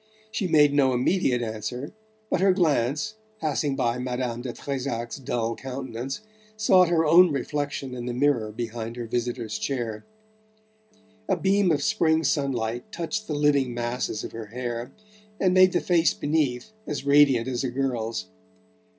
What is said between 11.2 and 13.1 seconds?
A beam of spring sunlight